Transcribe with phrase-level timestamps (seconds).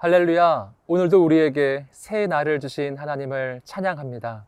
[0.00, 0.72] 할렐루야.
[0.86, 4.46] 오늘도 우리에게 새 날을 주신 하나님을 찬양합니다.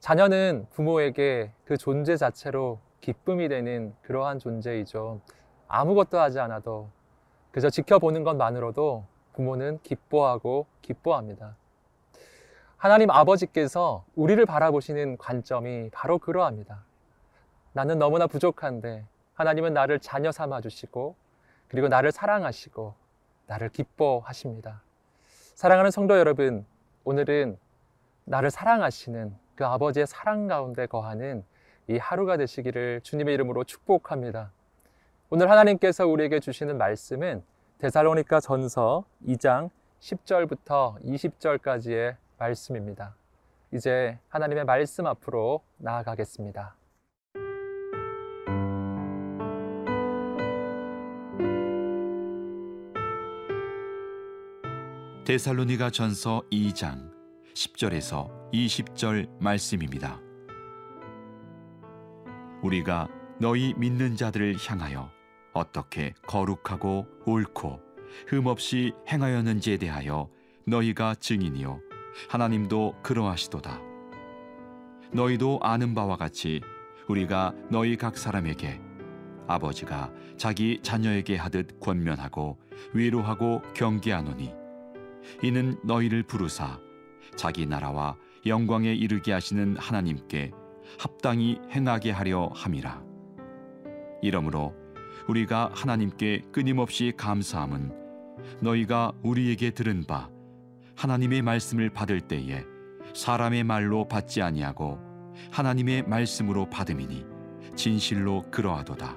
[0.00, 5.20] 자녀는 부모에게 그 존재 자체로 기쁨이 되는 그러한 존재이죠.
[5.68, 6.88] 아무것도 하지 않아도
[7.52, 11.54] 그저 지켜보는 것만으로도 부모는 기뻐하고 기뻐합니다.
[12.76, 16.82] 하나님 아버지께서 우리를 바라보시는 관점이 바로 그러합니다.
[17.74, 21.14] 나는 너무나 부족한데 하나님은 나를 자녀 삼아 주시고
[21.68, 23.01] 그리고 나를 사랑하시고
[23.46, 24.82] 나를 기뻐하십니다.
[25.54, 26.64] 사랑하는 성도 여러분,
[27.04, 27.58] 오늘은
[28.24, 31.44] 나를 사랑하시는 그 아버지의 사랑 가운데 거하는
[31.88, 34.52] 이 하루가 되시기를 주님의 이름으로 축복합니다.
[35.30, 37.42] 오늘 하나님께서 우리에게 주시는 말씀은
[37.78, 43.14] 데살로니가 전서 2장 10절부터 20절까지의 말씀입니다.
[43.72, 46.81] 이제 하나님의 말씀 앞으로 나아가겠습니다.
[55.24, 57.12] 데살로니가 전서 2장
[57.54, 60.20] 10절에서 20절 말씀입니다.
[62.60, 63.06] 우리가
[63.38, 65.12] 너희 믿는 자들을 향하여
[65.52, 67.80] 어떻게 거룩하고 옳고
[68.26, 70.28] 흠없이 행하였는지에 대하여
[70.66, 71.78] 너희가 증인이요
[72.28, 73.80] 하나님도 그러하시도다.
[75.12, 76.60] 너희도 아는 바와 같이
[77.06, 78.80] 우리가 너희 각 사람에게
[79.46, 82.58] 아버지가 자기 자녀에게 하듯 권면하고
[82.92, 84.61] 위로하고 경계하노니
[85.42, 86.80] 이는 너희를 부르사
[87.36, 88.16] 자기 나라와
[88.46, 90.50] 영광에 이르게 하시는 하나님께
[90.98, 93.02] 합당히 행하게 하려 함이라.
[94.22, 94.74] 이러므로
[95.28, 97.92] 우리가 하나님께 끊임없이 감사함은
[98.60, 100.30] 너희가 우리에게 들은 바
[100.96, 102.64] 하나님의 말씀을 받을 때에
[103.14, 104.98] 사람의 말로 받지 아니하고
[105.50, 107.24] 하나님의 말씀으로 받음이니
[107.74, 109.16] 진실로 그러하도다.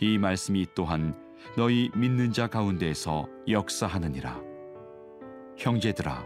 [0.00, 1.14] 이 말씀이 또한
[1.56, 4.49] 너희 믿는 자 가운데에서 역사하느니라.
[5.60, 6.24] 형제들아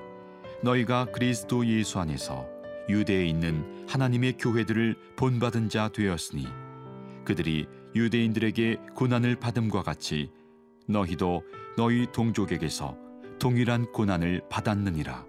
[0.63, 2.47] 너희가 그리스도 예수 안에서
[2.89, 6.47] 유대에 있는 하나님의 교회들을 본받은 자 되었으니
[7.25, 10.31] 그들이 유대인들에게 고난을 받음과 같이
[10.87, 11.43] 너희도
[11.77, 12.97] 너희 동족에게서
[13.41, 15.27] 동일한 고난을 받았느니라.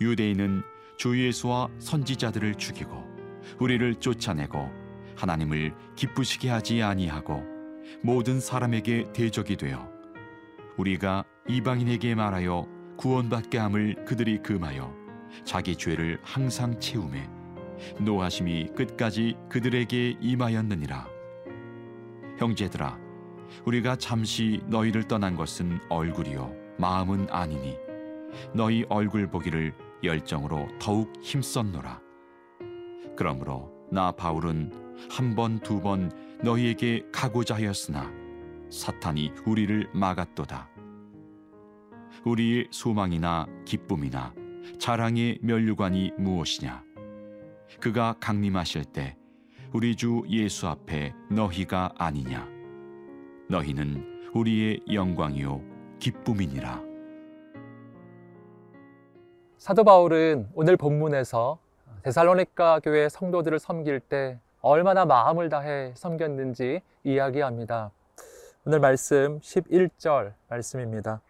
[0.00, 0.62] 유대인은
[0.96, 3.04] 주 예수와 선지자들을 죽이고
[3.60, 4.68] 우리를 쫓아내고
[5.14, 7.44] 하나님을 기쁘시게 하지 아니하고
[8.02, 9.88] 모든 사람에게 대적이 되어
[10.76, 14.92] 우리가 이방인에게 말하여 구원받게 함을 그들이 금하여
[15.44, 17.28] 자기 죄를 항상 채우매
[18.00, 21.06] 노하심이 끝까지 그들에게 임하였느니라.
[22.38, 22.98] 형제들아
[23.64, 27.76] 우리가 잠시 너희를 떠난 것은 얼굴이요 마음은 아니니
[28.52, 32.00] 너희 얼굴 보기를 열정으로 더욱 힘썼노라.
[33.16, 34.72] 그러므로 나 바울은
[35.10, 36.10] 한 번 두번
[36.42, 38.10] 너희에게 가고자 하였으나
[38.70, 40.68] 사탄이 우리를 막았도다
[42.26, 44.34] 우리의 소망이나 기쁨이나
[44.80, 46.82] 자랑의 면류관이 무엇이냐
[47.80, 49.16] 그가 강림하실 때
[49.72, 52.48] 우리 주 예수 앞에 너희가 아니냐
[53.48, 55.62] 너희는 우리의 영광이요
[56.00, 56.82] 기쁨이니라
[59.58, 61.60] 사도 바울은 오늘 본문에서
[62.02, 67.92] 데살로니가 교회 성도들을 섬길 때 얼마나 마음을 다해 섬겼는지 이야기합니다.
[68.64, 71.20] 오늘 말씀 11절 말씀입니다.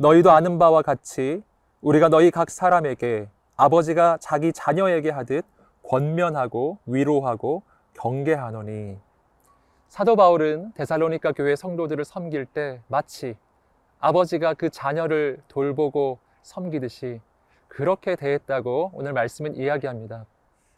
[0.00, 1.42] 너희도 아는 바와 같이
[1.82, 3.28] 우리가 너희 각 사람에게
[3.58, 5.44] 아버지가 자기 자녀에게 하듯
[5.82, 7.62] 권면하고 위로하고
[7.92, 8.96] 경계하노니
[9.88, 13.36] 사도 바울은 데살로니가 교회 성도들을 섬길 때 마치
[13.98, 17.20] 아버지가 그 자녀를 돌보고 섬기듯이
[17.68, 20.24] 그렇게 대했다고 오늘 말씀은 이야기합니다.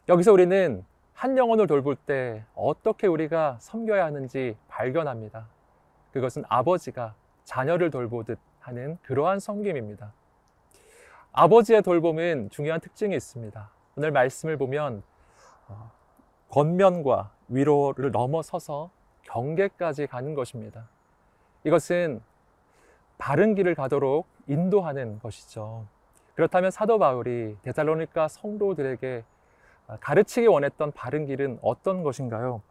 [0.09, 0.83] 여기서 우리는
[1.13, 5.47] 한 영혼을 돌볼 때 어떻게 우리가 섬겨야 하는지 발견합니다.
[6.11, 7.13] 그것은 아버지가
[7.45, 10.13] 자녀를 돌보듯 하는 그러한 섬김입니다.
[11.31, 13.69] 아버지의 돌봄은 중요한 특징이 있습니다.
[13.97, 15.03] 오늘 말씀을 보면
[15.67, 15.91] 어,
[16.49, 18.89] 권면과 위로를 넘어서서
[19.23, 20.87] 경계까지 가는 것입니다.
[21.63, 22.21] 이것은
[23.17, 25.85] 바른 길을 가도록 인도하는 것이죠.
[26.35, 29.23] 그렇다면 사도 바울이 데살로니가 성도들에게
[29.99, 32.61] 가르치기 원했던 바른 길은 어떤 것인가요?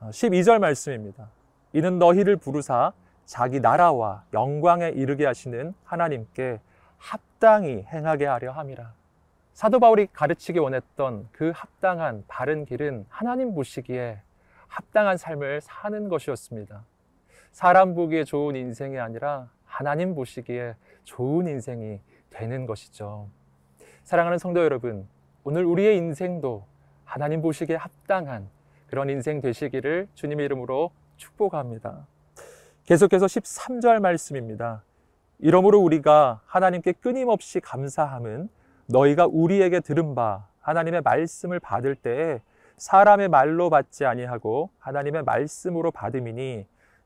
[0.00, 1.30] 12절 말씀입니다.
[1.72, 2.92] 이는 너희를 부르사
[3.26, 6.60] 자기 나라와 영광에 이르게 하시는 하나님께
[6.96, 8.94] 합당히 행하게 하려 함이라.
[9.52, 14.20] 사도 바울이 가르치기 원했던 그 합당한 바른 길은 하나님 보시기에
[14.68, 16.84] 합당한 삶을 사는 것이었습니다.
[17.50, 22.00] 사람 보기에 좋은 인생이 아니라 하나님 보시기에 좋은 인생이
[22.30, 23.28] 되는 것이죠.
[24.04, 25.08] 사랑하는 성도 여러분,
[25.42, 26.64] 오늘 우리의 인생도
[27.04, 28.48] 하나님 보시기에 합당한
[28.86, 32.06] 그런 인생 되시기를 주님의 이름으로 축복합니다.
[32.86, 34.84] 계속해서 13절 말씀입니다.
[35.40, 38.48] 이러므로 우리가 하나님께 끊임없이 감사함은
[38.86, 42.40] 너희가 우리에게 들은 바 하나님의 말씀을 받을 때에
[42.76, 46.64] 사람의 말로 받지 아니하고 하나님의 말씀으로 받음이니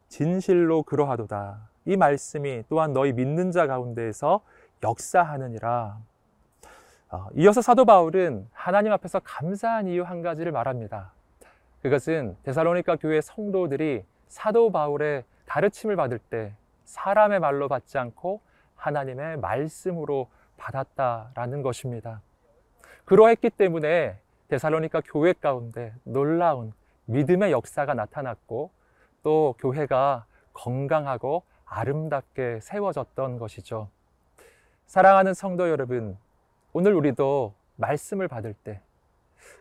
[0.09, 1.71] 진실로 그러하도다.
[1.87, 4.43] 이 말씀이 또한 너희 믿는 자 가운데에서
[4.83, 5.99] 역사하느니라.
[7.09, 11.13] 어, 이어서 사도 바울은 하나님 앞에서 감사한 이유 한 가지를 말합니다.
[11.81, 16.55] 그것은 데살로니가 교회 성도들이 사도 바울의 가르침을 받을 때
[16.85, 18.41] 사람의 말로 받지 않고
[18.77, 22.23] 하나님의 말씀으로 받았다라는 것입니다.
[23.05, 24.17] 그러했기 때문에
[24.47, 26.73] 데살로니가 교회 가운데 놀라운
[27.07, 28.71] 믿음의 역사가 나타났고
[29.25, 33.89] 또 교회가 건강하고 아름답게 세워졌던 것이죠.
[34.87, 36.17] 사랑하는 성도 여러분,
[36.73, 38.81] 오늘 우리도 말씀을 받을 때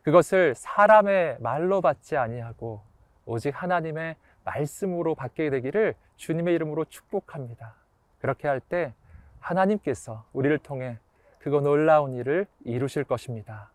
[0.03, 2.88] 그것을 사람의 말로 받지 아니하고
[3.29, 7.75] 오직 하나님의 말씀으로 받게 되기를 주님의 이름으로 축복합니다.
[8.19, 8.93] 그렇게 할 때
[9.39, 10.97] 하나님께서 우리를 통해
[11.37, 13.71] 그거 놀라운 일을 이루실 것입니다.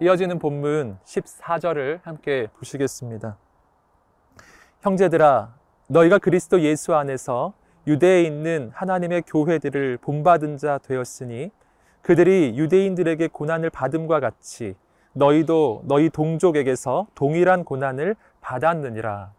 [0.00, 3.36] 이어지는 본문 14절을 함께 보시겠습니다.
[4.82, 5.54] 형제들아,
[5.88, 7.54] 너희가 그리스도 예수 안에서
[7.86, 11.50] 유대에 있는 하나님의 교회들을 본받은 자 되었으니
[12.02, 14.74] 그들이 유대인들에게 고난을 받음과 같이
[15.12, 19.32] 너희도 너희 동족에게서 동일한 고난을 받았느니라.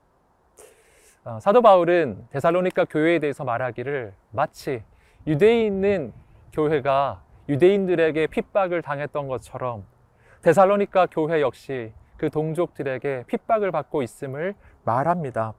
[1.25, 4.83] 어, 사도 바울은 데살로니가 교회에 대해서 말하기를 마치
[5.25, 6.13] 유대에 있는
[6.53, 9.85] 교회가 유대인들에게 핍박을 당했던 것처럼
[10.43, 14.53] 데살로니가 교회 역시 그 동족들에게 핍박을 받고 있음을
[14.83, 15.53] 말합니다.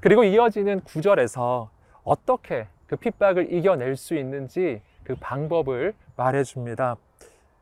[0.00, 1.70] 그리고 이어지는 구절에서
[2.04, 6.96] 어떻게 그 핍박을 이겨낼 수 있는지 그 방법을 말해줍니다.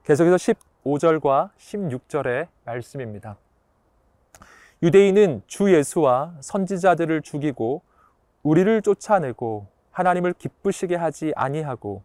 [0.05, 0.37] 계속해서
[0.85, 3.37] 15절과 16절의 말씀입니다.
[4.83, 7.83] 유대인은 주 예수와 선지자들을 죽이고
[8.43, 12.03] 우리를 쫓아내고 하나님을 기쁘시게 하지 아니하고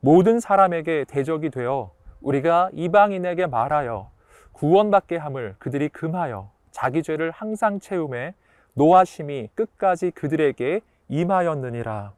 [0.00, 4.10] 모든 사람에게 대적이 되어 우리가 이방인에게 말하여
[4.52, 8.34] 구원받게 함을 그들이 금하여 자기 죄를 항상 채움에
[8.74, 12.12] 노하심이 끝까지 그들에게 임하였느니라.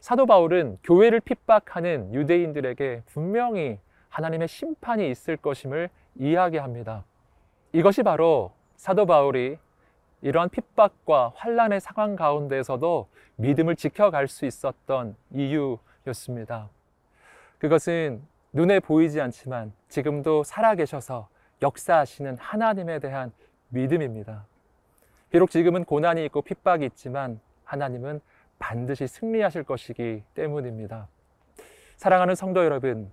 [0.00, 7.04] 사도 바울은 교회를 핍박하는 유대인들에게 분명히 하나님의 심판이 있을 것임을 이야기합니다.
[7.72, 9.58] 이것이 바로 사도 바울이
[10.20, 16.68] 이러한 핍박과 환란의 상황 가운데에서도 믿음을 지켜갈 수 있었던 이유였습니다.
[17.58, 21.28] 그것은 눈에 보이지 않지만 지금도 살아계셔서
[21.62, 23.32] 역사하시는 하나님에 대한
[23.68, 24.44] 믿음입니다.
[25.32, 28.20] 비록 지금은 고난이 있고 핍박이 있지만 하나님은
[28.58, 31.08] 반드시 승리하실 것이기 때문입니다.
[31.96, 33.10] 사랑하는 성도 여러분,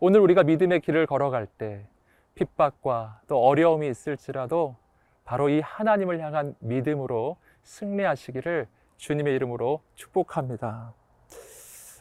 [0.00, 1.86] 오늘 우리가 믿음의 길을 걸어갈 때
[2.34, 4.74] 핍박과 또 어려움이 있을지라도
[5.24, 8.66] 바로 이 하나님을 향한 믿음으로 승리하시기를
[8.96, 10.94] 주님의 이름으로 축복합니다.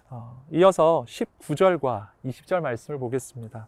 [0.10, 3.68] 어, 이어서 19절과 20절 말씀을 보겠습니다.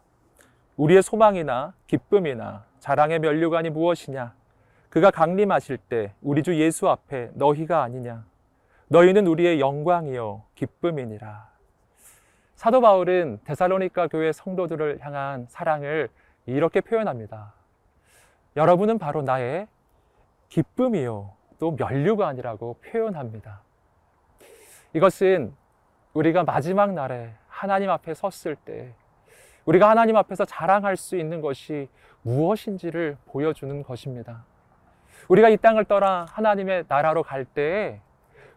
[0.76, 4.37] 우리의 소망이나 기쁨이나 자랑의 면류관이 무엇이냐?
[4.88, 8.24] 그가 강림하실 때 우리 주 예수 앞에 너희가 아니냐?
[8.88, 11.48] 너희는 우리의 영광이요 기쁨이니라.
[12.54, 16.08] 사도 바울은 데살로니가 교회 성도들을 향한 사랑을
[16.46, 17.52] 이렇게 표현합니다.
[18.56, 19.68] 여러분은 바로 나의
[20.48, 23.60] 기쁨이요 또 면류관이라고 표현합니다.
[24.94, 25.54] 이것은
[26.14, 28.94] 우리가 마지막 날에 하나님 앞에 섰을 때
[29.66, 31.88] 우리가 하나님 앞에서 자랑할 수 있는 것이
[32.22, 34.44] 무엇인지를 보여주는 것입니다.
[35.28, 38.00] 우리가 이 땅을 떠나 하나님의 나라로 갈 때에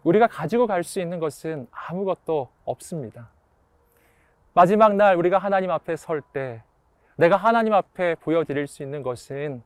[0.04, 3.30] 우리가 가지고 갈 수 있는 것은 아무것도 없습니다.
[4.54, 6.64] 마지막 날 우리가 하나님 앞에 설 때
[7.16, 9.62] 내가 하나님 앞에 보여드릴 수 있는 것은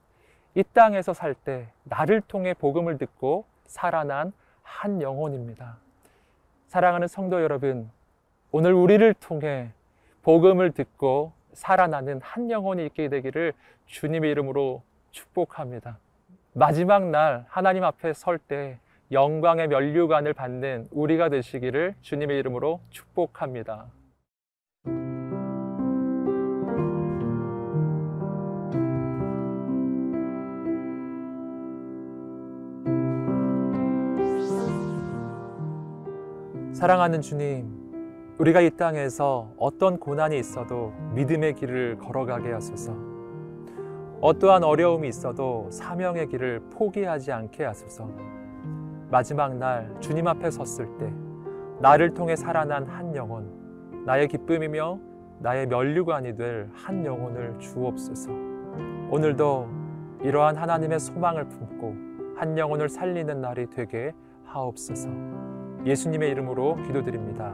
[0.56, 4.34] 이 땅에서 살 때 나를 통해 복음을 듣고 살아난
[4.64, 5.78] 한 영혼입니다.
[6.68, 7.90] 사랑하는 성도 여러분,
[8.52, 9.72] 오늘 우리를 통해
[10.24, 13.54] 복음을 듣고 살아나는 한 영혼이 있게 되기를
[13.86, 16.00] 주님의 이름으로 축복합니다.
[16.58, 18.80] 마지막 날 하나님 앞에 설 때
[19.12, 23.88] 영광의 면류관을 받는 우리가 되시기를 주님의 이름으로 축복합니다.
[36.72, 37.68] 사랑하는 주님,
[38.38, 43.15] 우리가 이 땅에서 어떤 고난이 있어도 믿음의 길을 걸어가게 하소서.
[44.26, 48.10] 어떠한 어려움이 있어도 사명의 길을 포기하지 않게 하소서.
[49.12, 51.14] 마지막 날 주님 앞에 섰을 때
[51.80, 54.98] 나를 통해 살아난 한 영혼, 나의 기쁨이며
[55.38, 58.32] 나의 면류관이 될 한 영혼을 주옵소서.
[59.12, 59.70] 오늘도
[60.24, 61.96] 이러한 하나님의 소망을 품고
[62.36, 64.12] 한 영혼을 살리는 날이 되게
[64.46, 65.08] 하옵소서.
[65.86, 67.54] 예수님의 이름으로 기도드립니다.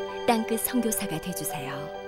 [0.27, 2.00] 땅끝 선교사가 되주세요.